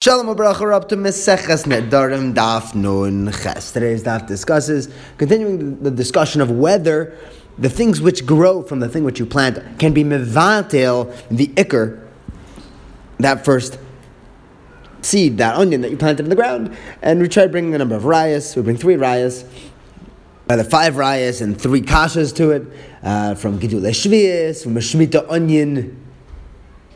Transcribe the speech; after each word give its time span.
Shalom 0.00 0.28
Abracha, 0.28 0.72
up 0.72 0.88
to 0.90 0.96
Meseches 0.96 1.64
Nedarim 1.64 2.32
Daf 2.32 2.72
Nun 2.72 3.32
Ches. 3.32 3.72
Today's 3.72 4.04
daf 4.04 4.28
discusses, 4.28 4.88
continuing 5.16 5.82
the 5.82 5.90
discussion 5.90 6.40
of 6.40 6.52
whether 6.52 7.18
the 7.58 7.68
things 7.68 8.00
which 8.00 8.24
grow 8.24 8.62
from 8.62 8.78
the 8.78 8.88
thing 8.88 9.02
which 9.02 9.18
you 9.18 9.26
plant 9.26 9.58
can 9.80 9.92
be 9.92 10.04
mevatel, 10.04 11.12
the 11.32 11.48
ikr, 11.48 12.00
that 13.18 13.44
first 13.44 13.76
seed, 15.02 15.36
that 15.38 15.56
onion 15.56 15.80
that 15.80 15.90
you 15.90 15.96
planted 15.96 16.22
in 16.22 16.30
the 16.30 16.36
ground. 16.36 16.76
And 17.02 17.20
we 17.20 17.26
tried 17.26 17.50
bringing 17.50 17.74
a 17.74 17.78
number 17.78 17.96
of 17.96 18.04
rayas. 18.04 18.54
We 18.54 18.62
bring 18.62 18.76
three 18.76 18.94
rayas, 18.94 19.44
either 20.48 20.62
five 20.62 20.94
rayas 20.94 21.42
and 21.42 21.60
three 21.60 21.82
kashas 21.82 22.32
to 22.36 22.52
it, 22.52 22.62
uh, 23.02 23.34
from 23.34 23.58
Gidul 23.58 23.80
Shvius, 23.80 24.62
from 24.62 24.76
a 24.76 24.80
Shemitah 24.80 25.28
onion 25.28 26.07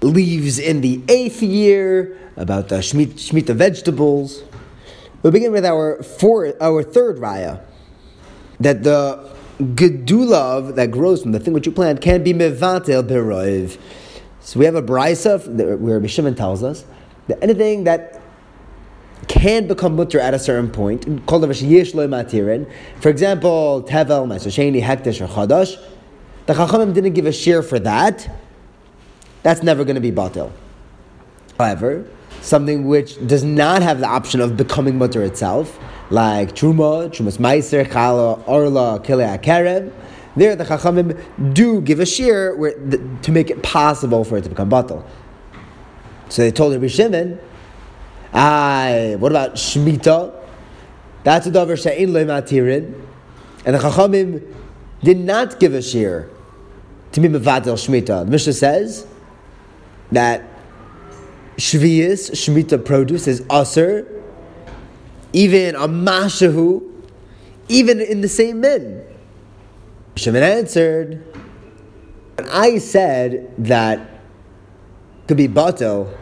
leaves 0.03 0.59
in 0.59 0.81
the 0.81 1.03
eighth 1.09 1.43
year, 1.43 2.19
about 2.37 2.69
the 2.69 2.77
Shemitah 2.77 3.55
vegetables. 3.55 4.43
We 5.23 5.31
begin 5.31 5.53
with 5.53 5.65
our 5.65 6.03
four, 6.03 6.55
our 6.61 6.83
third 6.83 7.19
raya, 7.19 7.61
that 8.61 8.83
the 8.83 9.31
gedulav 9.59 10.75
that 10.75 10.91
grows 10.91 11.23
from 11.23 11.33
the 11.33 11.39
thing 11.39 11.53
which 11.53 11.67
you 11.67 11.73
plant 11.73 12.01
can 12.01 12.25
be 12.25 12.33
mevatel 12.33 13.07
beroiv. 13.07 13.79
So 14.41 14.59
we 14.59 14.65
have 14.65 14.75
a 14.75 14.83
brisa 14.83 15.79
where 15.79 16.01
Bishimon 16.01 16.37
tells 16.37 16.65
us 16.65 16.85
that 17.29 17.41
anything 17.43 17.85
that 17.85 18.21
can 19.29 19.69
become 19.69 19.95
mutter 19.95 20.19
at 20.19 20.35
a 20.35 20.39
certain 20.39 20.69
point, 20.69 21.05
called 21.27 21.45
matirin. 21.45 22.71
For 23.01 23.09
example, 23.09 23.87
tevel, 23.89 24.27
masosheni, 24.27 24.83
hekdesh, 24.83 25.21
or 25.21 25.29
chadash. 25.29 25.81
The 26.47 26.55
chachamim 26.55 26.93
didn't 26.93 27.13
give 27.13 27.27
a 27.27 27.33
share 27.33 27.63
for 27.63 27.79
that 27.79 28.29
that's 29.43 29.63
never 29.63 29.85
going 29.85 29.97
to 29.97 30.01
be 30.01 30.13
batil. 30.13 30.53
However, 31.59 32.07
something 32.41 32.87
which 32.87 33.25
does 33.27 33.45
not 33.45 33.83
have 33.83 34.01
the 34.01 34.07
option 34.07 34.41
of 34.41 34.57
becoming 34.57 34.99
mutter 34.99 35.23
itself, 35.23 35.79
like 36.11 36.55
truma, 36.55 37.09
trumas 37.09 37.39
meiser, 37.39 37.85
chala, 37.87 38.47
orla, 38.47 39.01
kilei 39.01 39.41
kerem, 39.43 39.93
there 40.37 40.57
the 40.57 40.65
chachamim 40.65 41.55
do 41.55 41.81
give 41.81 42.01
a 42.01 42.05
shiur 42.05 42.57
where, 42.57 42.75
the, 42.75 42.99
to 43.23 43.31
make 43.31 43.51
it 43.51 43.63
possible 43.63 44.25
for 44.25 44.39
it 44.39 44.43
to 44.43 44.49
become 44.49 44.71
batil. 44.71 45.05
So 46.29 46.43
they 46.43 46.51
told 46.51 46.73
Rabbi 46.73 46.87
Shimon, 46.87 47.39
"Aye, 48.33 49.17
what 49.19 49.31
about 49.31 49.55
shmita? 49.55 50.35
That's 51.25 51.47
a 51.47 51.51
davar 51.51 51.81
she'in 51.81 52.11
matirin, 52.13 52.95
and 53.67 53.75
the 53.75 53.79
chachamim 53.79 54.43
did 55.03 55.19
not 55.19 55.61
give 55.61 55.75
a 55.75 55.79
shiur 55.79 56.31
to 57.13 57.21
be 57.21 57.29
mevatel 57.29 57.75
shmita. 57.75 58.25
The 58.25 58.31
Mishnah 58.31 58.55
says." 58.55 59.07
That 60.13 60.43
Shvius, 61.57 62.31
Shemitah 62.31 62.85
produce, 62.85 63.27
is 63.27 63.45
Aser, 63.51 64.07
even 65.33 65.75
a 65.75 65.89
Mashahu, 65.89 66.89
even 67.69 68.01
in 68.01 68.21
the 68.21 68.29
same 68.29 68.61
men. 68.61 69.05
Shimon 70.17 70.43
answered, 70.43 71.25
I 72.51 72.79
said 72.79 73.53
that 73.59 74.09
could 75.27 75.37
be 75.37 75.49
batel, 75.49 76.15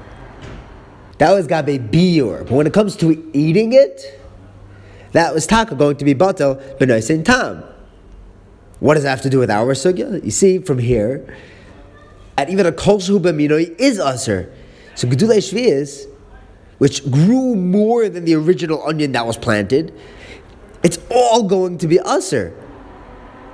that 1.18 1.32
was 1.32 1.46
gabe 1.46 1.90
biur. 1.90 2.44
But 2.44 2.52
when 2.52 2.66
it 2.66 2.72
comes 2.72 2.96
to 2.96 3.30
eating 3.34 3.72
it, 3.72 4.20
that 5.12 5.34
was 5.34 5.46
taka 5.46 5.74
going 5.74 5.96
to 5.96 6.04
be 6.04 6.14
batel 6.14 6.78
benoisin 6.78 7.24
tam. 7.24 7.64
What 8.78 8.94
does 8.94 9.02
that 9.02 9.10
have 9.10 9.22
to 9.22 9.30
do 9.30 9.38
with 9.38 9.50
our 9.50 9.74
sugya? 9.74 10.24
You 10.24 10.30
see 10.30 10.58
from 10.58 10.78
here 10.78 11.36
and 12.40 12.50
even 12.50 12.64
a 12.64 12.72
kol 12.72 12.98
shehu 12.98 13.76
is 13.78 14.00
aser. 14.00 14.52
So 14.94 15.06
gedulei 15.06 15.38
shvius, 15.38 16.06
which 16.78 17.08
grew 17.10 17.54
more 17.54 18.08
than 18.08 18.24
the 18.24 18.34
original 18.34 18.82
onion 18.86 19.12
that 19.12 19.26
was 19.26 19.36
planted, 19.36 19.92
it's 20.82 20.98
all 21.10 21.42
going 21.42 21.76
to 21.78 21.86
be 21.86 21.98
aser. 21.98 22.56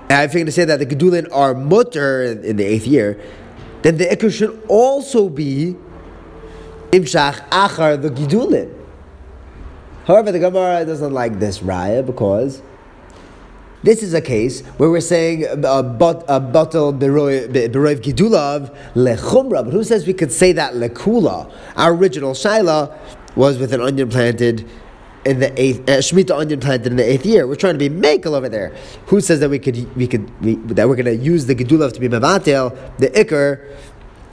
And 0.08 0.24
if 0.24 0.32
you're 0.32 0.38
going 0.38 0.46
to 0.46 0.52
say 0.52 0.64
that 0.64 0.78
the 0.78 0.86
gedulin 0.86 1.28
are 1.32 1.52
mutter 1.52 2.22
in 2.22 2.56
the 2.56 2.64
eighth 2.64 2.86
year, 2.86 3.20
then 3.82 3.96
the 3.96 4.04
ikr 4.04 4.32
should 4.32 4.64
also 4.68 5.28
be 5.28 5.76
imshach 6.92 7.34
achar 7.50 8.00
the 8.00 8.10
gedulin. 8.10 8.72
However, 10.06 10.30
the 10.30 10.38
Gemara 10.38 10.84
doesn't 10.84 11.12
like 11.12 11.40
this 11.40 11.58
raya 11.58 12.06
because 12.06 12.62
this 13.82 14.02
is 14.02 14.14
a 14.14 14.20
case 14.20 14.62
where 14.78 14.90
we're 14.90 15.00
saying 15.00 15.44
a 15.44 15.82
bottle 15.82 16.92
beroiv 16.92 17.52
gidulav 17.52 18.76
lechumra, 18.94 19.64
but 19.64 19.72
who 19.72 19.84
says 19.84 20.06
we 20.06 20.14
could 20.14 20.32
say 20.32 20.52
that 20.52 20.74
lekula? 20.74 21.52
Our 21.76 21.94
original 21.94 22.32
shaila 22.32 22.96
was 23.36 23.58
with 23.58 23.72
an 23.72 23.80
onion 23.80 24.08
planted 24.08 24.68
in 25.24 25.40
the 25.40 25.60
eighth 25.60 25.80
uh, 25.88 25.98
shmita 25.98 26.38
onion 26.38 26.60
planted 26.60 26.86
in 26.86 26.96
the 26.96 27.04
eighth 27.04 27.26
year. 27.26 27.46
We're 27.46 27.56
trying 27.56 27.78
to 27.78 27.78
be 27.78 27.90
makel 27.90 28.32
over 28.32 28.48
there. 28.48 28.74
Who 29.06 29.20
says 29.20 29.40
that 29.40 29.50
we 29.50 29.58
could 29.58 29.94
we 29.96 30.06
could 30.06 30.30
we, 30.40 30.54
that 30.54 30.88
we're 30.88 30.96
going 30.96 31.06
to 31.06 31.16
use 31.16 31.46
the 31.46 31.54
gedulav 31.54 31.92
to 31.94 32.00
be 32.00 32.08
mevatel 32.08 32.76
the 32.98 33.10
ikr 33.10 33.76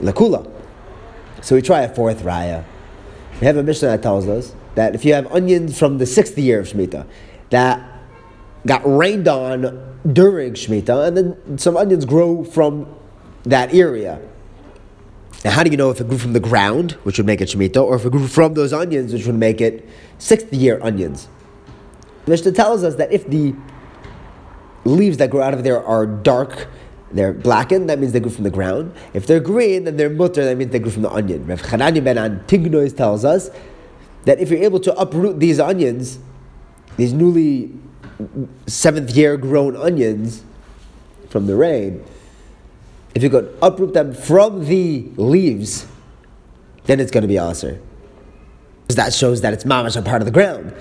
lekula? 0.00 0.50
So 1.42 1.54
we 1.56 1.62
try 1.62 1.82
a 1.82 1.94
fourth 1.94 2.22
raya. 2.22 2.64
We 3.40 3.46
have 3.46 3.56
a 3.56 3.62
mission 3.62 3.88
that 3.88 4.02
tells 4.02 4.26
us 4.26 4.54
that 4.76 4.94
if 4.94 5.04
you 5.04 5.12
have 5.14 5.26
onions 5.32 5.78
from 5.78 5.98
the 5.98 6.06
sixth 6.06 6.38
year 6.38 6.60
of 6.60 6.66
shmita, 6.66 7.06
that 7.50 7.93
got 8.66 8.82
rained 8.84 9.28
on 9.28 9.98
during 10.10 10.54
Shemitah, 10.54 11.08
and 11.08 11.16
then 11.16 11.58
some 11.58 11.76
onions 11.76 12.04
grow 12.04 12.44
from 12.44 12.86
that 13.44 13.74
area. 13.74 14.20
Now, 15.44 15.50
how 15.50 15.62
do 15.62 15.70
you 15.70 15.76
know 15.76 15.90
if 15.90 16.00
it 16.00 16.08
grew 16.08 16.18
from 16.18 16.32
the 16.32 16.40
ground, 16.40 16.92
which 17.02 17.18
would 17.18 17.26
make 17.26 17.40
it 17.40 17.48
Shemitah, 17.48 17.84
or 17.84 17.96
if 17.96 18.04
it 18.04 18.12
grew 18.12 18.26
from 18.26 18.54
those 18.54 18.72
onions, 18.72 19.12
which 19.12 19.26
would 19.26 19.34
make 19.34 19.60
it 19.60 19.86
sixth 20.18 20.52
year 20.52 20.78
onions? 20.82 21.28
Mishnah 22.26 22.52
tells 22.52 22.82
us 22.82 22.94
that 22.96 23.12
if 23.12 23.28
the 23.28 23.54
leaves 24.84 25.18
that 25.18 25.30
grow 25.30 25.42
out 25.42 25.52
of 25.52 25.62
there 25.62 25.84
are 25.84 26.06
dark, 26.06 26.68
they're 27.12 27.34
blackened, 27.34 27.90
that 27.90 27.98
means 27.98 28.12
they 28.12 28.20
grew 28.20 28.30
from 28.30 28.44
the 28.44 28.50
ground. 28.50 28.94
If 29.12 29.26
they're 29.26 29.40
green, 29.40 29.84
then 29.84 29.96
they're 29.96 30.10
mutter, 30.10 30.44
that 30.44 30.56
means 30.56 30.72
they 30.72 30.78
grew 30.78 30.90
from 30.90 31.02
the 31.02 31.12
onion. 31.12 31.46
Rav 31.46 31.62
Chanina 31.62 32.02
ben 32.02 32.16
Antigonus 32.16 32.92
tells 32.92 33.24
us 33.24 33.50
that 34.24 34.40
if 34.40 34.50
you're 34.50 34.62
able 34.62 34.80
to 34.80 34.98
uproot 34.98 35.38
these 35.38 35.60
onions, 35.60 36.18
these 36.96 37.12
newly 37.12 37.72
seventh 38.66 39.10
year 39.10 39.36
grown 39.36 39.76
onions 39.76 40.44
from 41.30 41.46
the 41.46 41.56
rain, 41.56 42.04
if 43.14 43.22
you 43.22 43.30
could 43.30 43.56
uproot 43.62 43.94
them 43.94 44.14
from 44.14 44.66
the 44.66 45.08
leaves, 45.16 45.86
then 46.84 47.00
it's 47.00 47.10
going 47.10 47.22
to 47.22 47.28
be 47.28 47.38
aser. 47.38 47.80
Because 48.82 48.96
that 48.96 49.14
shows 49.14 49.40
that 49.40 49.52
it's 49.52 49.64
mamash 49.64 49.96
a 49.96 50.02
part 50.02 50.20
of 50.20 50.26
the 50.26 50.32
ground. 50.32 50.74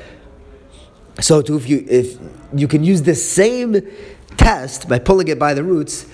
So 1.21 1.41
too, 1.41 1.55
if 1.55 1.69
you 1.69 1.85
if 1.87 2.17
you 2.53 2.67
can 2.67 2.83
use 2.83 3.03
the 3.03 3.15
same 3.15 3.81
test 4.35 4.89
by 4.89 4.99
pulling 4.99 5.27
it 5.27 5.39
by 5.39 5.53
the 5.53 5.63
roots 5.63 6.05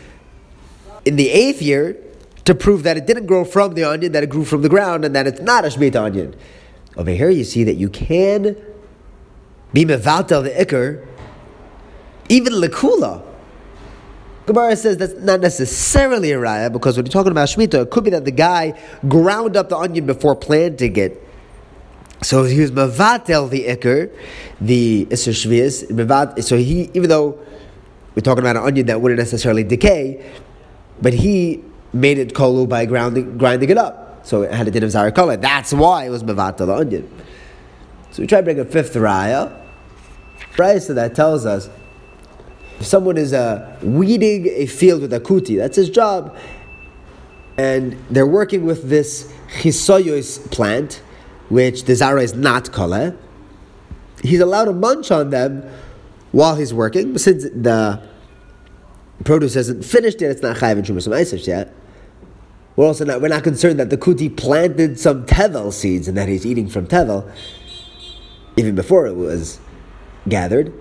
in 1.06 1.16
the 1.16 1.30
eighth 1.30 1.62
year 1.62 1.98
to 2.46 2.54
prove 2.54 2.84
that 2.84 2.98
it 2.98 3.08
didn't 3.08 3.26
grow 3.26 3.46
from 3.46 3.74
the 3.74 3.84
onion, 3.86 4.12
that 4.12 4.24
it 4.24 4.30
grew 4.30 4.46
from 4.46 4.62
the 4.62 4.70
ground, 4.70 5.06
and 5.06 5.16
that 5.16 5.26
it's 5.26 5.40
not 5.40 5.66
a 5.66 5.70
shmita 5.70 5.96
onion. 5.96 6.36
Over 6.98 7.12
here, 7.12 7.30
you 7.30 7.44
see 7.44 7.64
that 7.64 7.76
you 7.76 7.90
can 7.90 8.58
be 9.74 9.86
mevatel 9.86 10.44
the 10.44 10.52
ikr 10.52 11.06
even 12.30 12.54
lekula. 12.54 13.26
Gemara 14.46 14.76
says 14.76 14.98
that's 14.98 15.14
not 15.14 15.42
necessarily 15.42 16.32
a 16.32 16.38
raya 16.38 16.72
because 16.72 16.96
when 16.96 17.06
you're 17.06 17.12
talking 17.12 17.32
about 17.32 17.50
shmita, 17.50 17.84
it 17.84 17.90
could 17.92 18.04
be 18.04 18.10
that 18.12 18.26
the 18.26 18.32
guy 18.32 18.80
ground 19.08 19.56
up 19.56 19.70
the 19.70 19.78
onion 19.78 20.06
before 20.06 20.36
planting 20.36 20.96
it. 20.96 21.24
So 22.22 22.44
he 22.44 22.60
was 22.60 22.72
mavatel 22.72 23.50
the 23.50 23.66
ikr, 23.66 24.12
the 24.60 25.08
iser 25.12 25.32
shvius. 25.32 26.44
So 26.44 26.58
he, 26.58 26.90
even 26.94 27.10
though 27.10 27.40
we're 28.16 28.22
talking 28.22 28.44
about 28.44 28.58
an 28.58 28.64
onion 28.64 28.88
that 28.88 29.02
wouldn't 29.02 29.20
necessarily 29.20 29.64
decay, 29.64 30.26
but 31.02 31.14
he 31.14 31.64
made 31.94 32.18
it 32.18 32.34
kolu 32.34 32.68
by 32.68 32.86
grinding, 32.86 33.38
grinding 33.38 33.70
it 33.70 33.78
up. 33.78 34.26
So 34.26 34.42
it 34.42 34.52
had 34.52 34.68
a 34.68 34.72
din 34.72 34.84
of 34.84 34.90
zarakala. 34.90 35.40
That's 35.40 35.74
why 35.74 36.06
it 36.06 36.10
was 36.10 36.24
mavatel 36.24 36.66
the 36.66 36.76
onion. 36.76 37.10
So 38.12 38.22
we 38.22 38.28
try 38.28 38.40
to 38.40 38.44
bring 38.44 38.60
a 38.60 38.66
fifth 38.66 38.94
raya. 38.94 39.56
So 40.82 40.94
that 40.94 41.16
tells 41.16 41.46
us 41.46 41.70
if 42.80 42.86
someone 42.86 43.18
is 43.18 43.34
uh, 43.34 43.78
weeding 43.82 44.48
a 44.48 44.66
field 44.66 45.02
with 45.02 45.14
a 45.14 45.20
kuti, 45.20 45.58
that's 45.58 45.78
his 45.78 45.90
job, 45.90 46.36
and 47.58 47.98
they're 48.10 48.28
working 48.28 48.66
with 48.66 48.90
this 48.90 49.34
chisoyos 49.62 50.50
plant, 50.52 51.02
which 51.50 51.86
the 51.86 51.96
zara 51.96 52.22
is 52.22 52.34
not 52.34 52.74
kale, 52.74 53.18
he's 54.22 54.40
allowed 54.40 54.66
to 54.66 54.74
munch 54.74 55.12
on 55.12 55.30
them 55.30 55.70
while 56.32 56.56
he's 56.56 56.74
working, 56.74 57.14
but 57.14 57.22
since 57.22 57.44
the 57.44 58.02
produce 59.24 59.56
hasn't 59.56 59.84
finished 59.84 60.22
yet, 60.22 60.32
it's 60.32 60.42
not 60.42 60.58
chayiv 60.58 60.78
and 60.78 60.86
shumas 60.86 61.48
yet. 61.48 61.74
We're 62.76 62.86
also 62.86 63.04
not, 63.04 63.22
we're 63.22 63.28
not 63.28 63.44
concerned 63.44 63.80
that 63.80 63.90
the 63.90 63.98
kuti 63.98 64.36
planted 64.36 65.00
some 65.00 65.26
tevel 65.26 65.74
seeds 65.74 66.08
and 66.08 66.16
that 66.18 66.30
he's 66.30 66.46
eating 66.46 66.70
from 66.70 66.88
tevel, 66.88 67.30
even 68.60 68.76
before 68.76 69.08
it 69.08 69.16
was 69.16 69.60
gathered. 70.28 70.74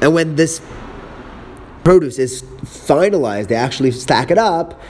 And 0.00 0.12
when 0.12 0.34
this 0.34 0.60
produce 1.84 2.18
is 2.18 2.42
finalized, 2.64 3.48
they 3.48 3.54
actually 3.54 3.92
stack 3.92 4.30
it 4.30 4.38
up. 4.38 4.80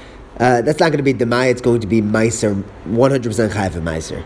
Uh, 0.41 0.63
that's 0.63 0.81
not 0.81 0.91
going 0.93 1.05
to 1.05 1.13
be 1.13 1.15
demai, 1.15 1.51
it's 1.51 1.61
going 1.61 1.81
to 1.81 1.87
be 1.87 2.01
meiser, 2.01 2.63
100% 2.87 3.51
chayv 3.51 3.73
meiser. 3.83 4.25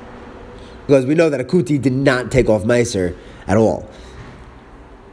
Because 0.87 1.07
we 1.07 1.15
know 1.15 1.31
that 1.31 1.47
Akuti 1.47 1.81
did 1.81 1.93
not 1.93 2.31
take 2.31 2.49
off 2.49 2.65
Meiser 2.65 3.17
at 3.47 3.57
all. 3.57 3.89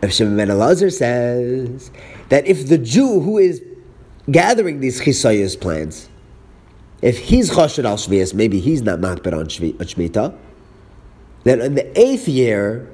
If 0.01 0.13
Shimon 0.13 0.91
says 0.91 1.91
that 2.29 2.47
if 2.47 2.67
the 2.67 2.77
Jew 2.77 3.19
who 3.19 3.37
is 3.37 3.61
gathering 4.31 4.79
these 4.79 5.01
chisayas 5.01 5.59
plants, 5.59 6.09
if 7.01 7.19
he's 7.19 7.51
chashad 7.51 7.85
al 7.85 7.97
shvius, 7.97 8.33
maybe 8.33 8.59
he's 8.59 8.81
not 8.81 8.99
makbid 8.99 9.33
on 9.37 9.45
shmita, 9.45 10.37
then 11.43 11.61
in 11.61 11.75
the 11.75 11.99
eighth 11.99 12.27
year, 12.27 12.89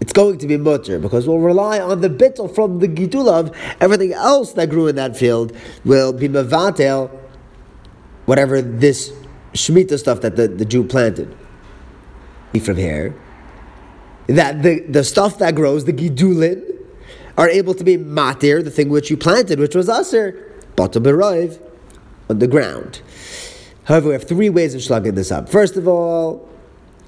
it's 0.00 0.12
going 0.12 0.38
to 0.38 0.46
be 0.46 0.56
mutter 0.56 0.98
because 0.98 1.28
we'll 1.28 1.38
rely 1.38 1.78
on 1.78 2.00
the 2.00 2.08
bittel 2.08 2.52
from 2.52 2.78
the 2.78 2.88
gidulav. 2.88 3.54
Everything 3.80 4.12
else 4.12 4.54
that 4.54 4.70
grew 4.70 4.86
in 4.86 4.96
that 4.96 5.16
field 5.16 5.54
will 5.84 6.12
be 6.12 6.28
mevatel, 6.28 7.10
whatever 8.24 8.62
this 8.62 9.12
shmita 9.52 9.98
stuff 9.98 10.20
that 10.22 10.36
the, 10.36 10.48
the 10.48 10.64
Jew 10.64 10.84
planted. 10.84 11.36
From 12.64 12.76
here, 12.76 13.14
that 14.26 14.62
the, 14.64 14.80
the 14.80 15.04
stuff 15.04 15.38
that 15.38 15.54
grows, 15.54 15.84
the 15.84 15.92
gidulin, 15.92 16.66
are 17.38 17.48
able 17.48 17.74
to 17.74 17.84
be 17.84 17.96
matir, 17.96 18.64
the 18.64 18.70
thing 18.72 18.88
which 18.88 19.08
you 19.08 19.16
planted, 19.16 19.60
which 19.60 19.76
was 19.76 19.88
aser, 19.88 20.52
batal 20.74 21.60
on 22.28 22.38
the 22.40 22.48
ground. 22.48 23.02
However, 23.84 24.08
we 24.08 24.12
have 24.14 24.24
three 24.24 24.50
ways 24.50 24.74
of 24.74 24.82
slugging 24.82 25.14
this 25.14 25.30
up. 25.30 25.48
First 25.48 25.76
of 25.76 25.86
all, 25.86 26.49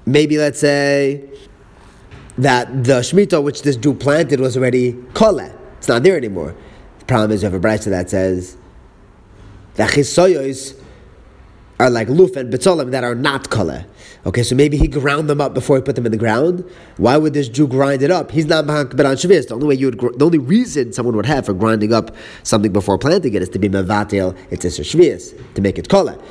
maybe 0.05 0.37
let's 0.37 0.59
say 0.59 1.29
that 2.37 2.83
the 2.83 2.99
Shemitah 2.99 3.43
which 3.43 3.61
this 3.61 3.75
Jew 3.75 3.93
planted 3.93 4.39
was 4.39 4.57
already 4.57 4.93
kole. 5.13 5.53
It's 5.77 5.87
not 5.87 6.03
there 6.03 6.17
anymore. 6.17 6.55
The 6.99 7.05
problem 7.05 7.31
is 7.31 7.43
you 7.43 7.49
have 7.49 7.53
a 7.53 7.65
brisa 7.65 7.89
that 7.89 8.09
says 8.09 8.57
that 9.75 9.91
chisoyos 9.91 10.79
are 11.79 11.89
like 11.89 12.07
luf 12.07 12.35
and 12.35 12.51
betzolim 12.53 12.91
that 12.91 13.03
are 13.03 13.15
not 13.15 13.49
kole. 13.49 13.85
Okay, 14.25 14.43
so 14.43 14.55
maybe 14.55 14.77
he 14.77 14.87
ground 14.87 15.29
them 15.29 15.41
up 15.41 15.53
before 15.53 15.75
he 15.75 15.81
put 15.81 15.95
them 15.95 16.05
in 16.05 16.11
the 16.11 16.17
ground. 16.17 16.63
Why 16.95 17.17
would 17.17 17.33
this 17.33 17.49
Jew 17.49 17.67
grind 17.67 18.01
it 18.01 18.09
up? 18.09 18.31
He's 18.31 18.45
not 18.45 18.65
but 18.65 19.05
on 19.05 19.15
shavis. 19.15 19.49
The 19.49 19.55
only 19.55 19.67
way 19.67 19.75
you 19.75 19.87
would, 19.87 19.99
the 20.17 20.25
only 20.25 20.37
reason 20.37 20.93
someone 20.93 21.15
would 21.17 21.25
have 21.25 21.45
for 21.45 21.53
grinding 21.53 21.91
up 21.91 22.15
something 22.43 22.71
before 22.71 22.97
planting 22.97 23.33
it 23.33 23.41
is 23.41 23.49
to 23.49 23.59
be 23.59 23.67
mevatel. 23.67 24.37
It's 24.49 24.63
a 24.63 24.69
shavis 24.69 25.53
to 25.55 25.61
make 25.61 25.77
it 25.77 25.89
kole. 25.89 26.21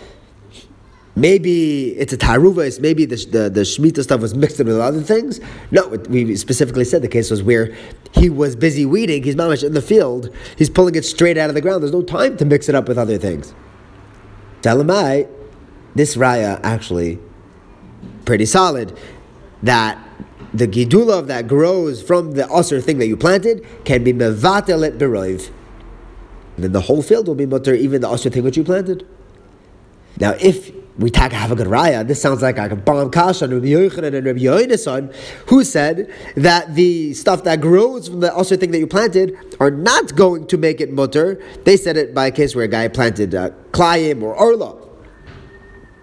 Maybe 1.14 1.90
it's 1.98 2.12
a 2.12 2.16
taruvas. 2.16 2.80
Maybe 2.80 3.04
the, 3.04 3.16
the, 3.16 3.50
the 3.50 3.60
Shemitah 3.60 4.02
stuff 4.02 4.20
was 4.22 4.34
mixed 4.34 4.58
in 4.60 4.66
with 4.66 4.80
other 4.80 5.02
things. 5.02 5.40
No, 5.70 5.88
we 5.88 6.36
specifically 6.36 6.84
said 6.84 7.02
the 7.02 7.08
case 7.08 7.30
was 7.30 7.42
where 7.42 7.74
he 8.12 8.30
was 8.30 8.56
busy 8.56 8.86
weeding. 8.86 9.22
He's 9.22 9.36
mamish 9.36 9.62
in 9.62 9.74
the 9.74 9.82
field. 9.82 10.34
He's 10.56 10.70
pulling 10.70 10.94
it 10.94 11.04
straight 11.04 11.36
out 11.36 11.50
of 11.50 11.54
the 11.54 11.60
ground. 11.60 11.82
There's 11.82 11.92
no 11.92 12.02
time 12.02 12.38
to 12.38 12.44
mix 12.46 12.68
it 12.68 12.74
up 12.74 12.88
with 12.88 12.96
other 12.96 13.18
things. 13.18 13.54
Talamai, 14.62 15.28
this 15.94 16.16
raya 16.16 16.58
actually 16.62 17.18
pretty 18.24 18.46
solid 18.46 18.96
that 19.62 19.98
the 20.54 20.66
gidula 20.66 21.26
that 21.26 21.46
grows 21.46 22.02
from 22.02 22.32
the 22.32 22.48
usher 22.50 22.80
thing 22.80 22.98
that 22.98 23.06
you 23.06 23.16
planted 23.16 23.66
can 23.84 24.02
be 24.02 24.12
mevatelet 24.12 24.98
beroiv. 24.98 25.50
Then 26.56 26.72
the 26.72 26.82
whole 26.82 27.02
field 27.02 27.26
will 27.26 27.34
be 27.34 27.46
mutter, 27.46 27.74
even 27.74 28.00
the 28.00 28.08
usher 28.08 28.30
thing 28.30 28.44
which 28.44 28.56
you 28.56 28.64
planted. 28.64 29.06
Now, 30.18 30.32
if 30.40 30.70
we 30.98 31.10
take 31.10 31.32
have 31.32 31.50
a 31.50 31.56
good 31.56 31.68
raya. 31.68 32.06
This 32.06 32.20
sounds 32.20 32.42
like, 32.42 32.58
a 32.58 32.76
bomb 32.76 33.10
kasha 33.10 33.46
and 33.46 33.54
Rabbi 33.54 33.66
Yochanan 33.66 34.14
and 34.14 34.26
Rabbi 34.26 34.40
Yoinason, 34.40 35.14
who 35.48 35.64
said 35.64 36.12
that 36.36 36.74
the 36.74 37.14
stuff 37.14 37.44
that 37.44 37.60
grows 37.60 38.08
from 38.08 38.20
the 38.20 38.32
also 38.32 38.56
thing 38.56 38.72
that 38.72 38.78
you 38.78 38.86
planted 38.86 39.36
are 39.58 39.70
not 39.70 40.14
going 40.14 40.46
to 40.48 40.58
make 40.58 40.80
it 40.80 40.92
mutter. 40.92 41.42
They 41.64 41.76
said 41.76 41.96
it 41.96 42.14
by 42.14 42.26
a 42.26 42.30
case 42.30 42.54
where 42.54 42.64
a 42.64 42.68
guy 42.68 42.88
planted 42.88 43.34
uh, 43.34 43.50
or 43.74 44.34
orla. 44.34 44.78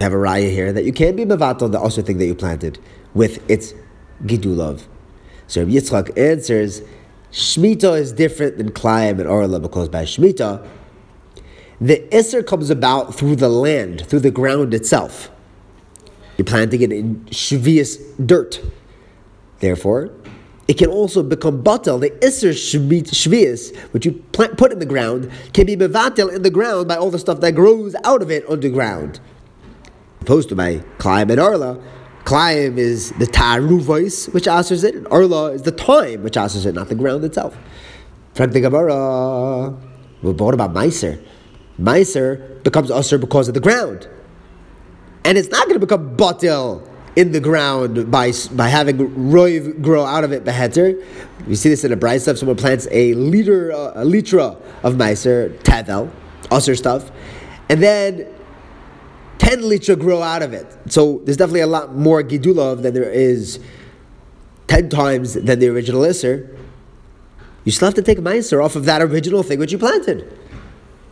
Have 0.02 0.14
a 0.14 0.18
raya 0.18 0.50
here 0.50 0.74
that 0.74 0.86
you 0.86 0.94
can't 0.94 1.16
be 1.16 1.26
mevatel 1.26 1.72
the 1.72 1.80
also 1.80 2.02
thing 2.02 2.18
that 2.18 2.26
you 2.26 2.34
planted 2.34 2.80
with 3.14 3.48
its 3.50 3.74
gidulov. 4.24 4.86
So 5.48 5.62
Rabbi 5.62 5.74
Yitzchak 5.74 6.18
answers, 6.18 6.82
Shmita 7.32 8.00
is 8.00 8.12
different 8.12 8.58
than 8.58 8.72
klayim 8.72 9.20
and 9.20 9.28
orla 9.28 9.60
because 9.60 9.88
by 9.90 10.04
Shmita 10.04 10.68
the 11.82 12.00
Isser 12.12 12.46
comes 12.46 12.70
about 12.70 13.16
through 13.16 13.38
the 13.38 13.50
land, 13.50 14.06
through 14.08 14.20
the 14.20 14.32
ground 14.32 14.74
itself. 14.74 15.32
You're 16.38 16.46
planting 16.46 16.82
it 16.82 16.92
in 16.92 17.26
shvius 17.26 17.98
dirt. 18.26 18.62
Therefore, 19.60 20.12
it 20.68 20.78
can 20.78 20.90
also 20.90 21.24
become 21.24 21.64
batel. 21.64 22.00
The 22.00 22.12
Isser 22.26 22.52
shvius, 22.52 23.76
which 23.92 24.06
you 24.06 24.14
plant, 24.32 24.58
put 24.58 24.72
in 24.72 24.80
the 24.80 24.86
ground, 24.86 25.32
can 25.54 25.66
be 25.66 25.76
bevatel 25.76 26.34
in 26.34 26.44
the 26.44 26.50
ground 26.50 26.88
by 26.88 26.96
all 26.96 27.12
the 27.12 27.20
stuff 27.20 27.40
that 27.42 27.54
grows 27.56 27.96
out 28.04 28.22
of 28.22 28.30
it 28.30 28.50
underground. 28.50 29.20
Opposed 30.22 30.50
to 30.50 30.56
my 30.56 30.84
Klaim 30.98 31.32
and 31.32 31.40
Arla, 31.40 31.82
Klaim 32.26 32.78
is 32.78 33.12
the 33.14 33.26
taru 33.26 33.82
voice 33.82 34.28
which 34.28 34.48
answers 34.48 34.84
it, 34.84 34.96
and 34.96 35.08
Arla 35.08 35.54
is 35.54 35.64
the 35.64 35.72
time 35.72 36.24
which 36.24 36.38
answers 36.38 36.66
it, 36.66 36.76
not 36.76 36.90
the 36.90 36.96
ground 36.96 37.24
itself. 37.24 37.58
Frank 38.34 38.54
the 38.54 38.62
Gemara. 38.62 39.72
What 40.22 40.54
about 40.54 40.74
Meiser? 40.74 41.22
Meiser 41.80 42.64
becomes 42.64 42.92
usher 42.92 43.18
because 43.18 43.48
of 43.48 43.54
the 43.54 43.60
ground. 43.60 44.08
And 45.24 45.38
it's 45.38 45.50
not 45.50 45.68
going 45.68 45.80
to 45.80 45.86
become 45.86 46.18
batil 46.18 46.88
in 47.16 47.32
the 47.32 47.40
ground 47.40 48.12
by, 48.12 48.32
by 48.54 48.68
having 48.68 48.98
roiv 48.98 49.82
grow 49.82 50.06
out 50.06 50.24
of 50.24 50.32
it 50.32 50.46
beheter. 50.46 50.96
You 51.48 51.56
see 51.56 51.70
this 51.70 51.84
in 51.84 51.92
a 51.92 51.98
brisa 51.98 52.22
stuff. 52.22 52.38
someone 52.38 52.58
plants 52.58 52.88
a 52.92 53.14
liter, 53.16 53.72
uh, 53.72 53.92
a 53.96 54.06
litra 54.06 54.60
of 54.84 54.96
meiser, 54.96 55.58
tevel, 55.60 56.12
usher 56.52 56.76
stuff, 56.76 57.12
and 57.70 57.82
then 57.82 58.28
10 59.40 59.62
litra 59.62 60.00
grow 60.00 60.22
out 60.22 60.42
of 60.44 60.54
it. 60.54 60.68
So 60.88 61.20
there's 61.24 61.38
definitely 61.38 61.62
a 61.62 61.68
lot 61.68 61.96
more 61.96 62.22
gidulov 62.24 62.82
than 62.82 62.94
there 62.94 63.10
is 63.10 63.60
10 64.68 64.90
times 64.90 65.34
than 65.34 65.60
the 65.60 65.68
original 65.70 66.02
isser. 66.02 66.56
You 67.66 67.72
still 67.72 67.88
have 67.88 67.96
to 67.96 68.02
take 68.02 68.20
meiser 68.20 68.64
off 68.64 68.76
of 68.76 68.86
that 68.86 69.02
original 69.02 69.44
thing 69.44 69.60
which 69.60 69.72
you 69.72 69.78
planted. 69.78 70.38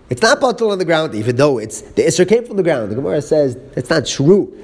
It's 0.09 0.21
not 0.21 0.39
batal 0.39 0.71
on 0.71 0.77
the 0.77 0.85
ground, 0.85 1.15
even 1.15 1.35
though 1.35 1.57
it's 1.57 1.81
the 1.81 2.03
Isser 2.03 2.27
came 2.27 2.45
from 2.45 2.57
the 2.57 2.63
ground. 2.63 2.91
The 2.91 2.95
Gemara 2.95 3.21
says 3.21 3.57
it's 3.75 3.89
not 3.89 4.05
true. 4.05 4.57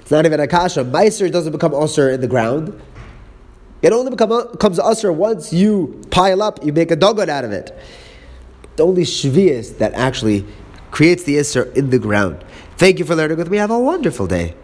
It's 0.00 0.10
not 0.10 0.24
even 0.24 0.40
akasha. 0.40 0.84
Meiser 0.84 1.30
doesn't 1.30 1.52
become 1.52 1.74
usher 1.74 2.10
in 2.10 2.20
the 2.20 2.26
ground. 2.26 2.80
It 3.82 3.92
only 3.92 4.10
become, 4.10 4.50
becomes 4.52 4.78
usher 4.78 5.12
once 5.12 5.52
you 5.52 6.02
pile 6.10 6.42
up, 6.42 6.64
you 6.64 6.72
make 6.72 6.90
a 6.90 6.96
dogged 6.96 7.28
out 7.28 7.44
of 7.44 7.52
it. 7.52 7.76
The 8.76 8.86
only 8.86 9.02
shvius 9.02 9.78
that 9.78 9.92
actually 9.94 10.46
creates 10.90 11.24
the 11.24 11.36
Isser 11.36 11.74
in 11.76 11.90
the 11.90 11.98
ground. 11.98 12.42
Thank 12.76 12.98
you 12.98 13.04
for 13.04 13.14
learning 13.14 13.36
with 13.36 13.50
me. 13.50 13.58
Have 13.58 13.70
a 13.70 13.78
wonderful 13.78 14.26
day. 14.26 14.54